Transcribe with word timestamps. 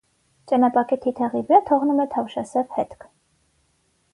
Ճենապակե 0.51 0.97
թիթեղի 1.03 1.41
վրա 1.51 1.59
թողնում 1.67 2.01
է 2.05 2.07
թավշասև 2.15 2.75
հետք։ 2.79 3.09